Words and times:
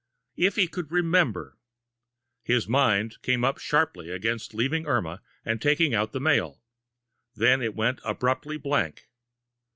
If 0.37 0.55
he 0.55 0.67
could 0.67 0.91
remember! 0.91 1.59
His 2.41 2.67
mind 2.67 3.21
came 3.21 3.43
up 3.43 3.59
sharply 3.59 4.09
against 4.09 4.55
leaving 4.55 4.87
Irma 4.87 5.21
and 5.45 5.61
taking 5.61 5.93
out 5.93 6.11
the 6.11 6.19
mail; 6.19 6.63
then 7.35 7.61
it 7.61 7.75
went 7.75 8.01
abruptly 8.03 8.57
blank. 8.57 9.09